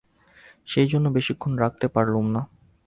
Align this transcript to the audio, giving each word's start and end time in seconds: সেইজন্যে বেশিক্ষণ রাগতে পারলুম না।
সেইজন্যে 0.67 1.09
বেশিক্ষণ 1.11 1.51
রাগতে 1.57 1.87
পারলুম 1.87 2.25
না। 2.35 2.41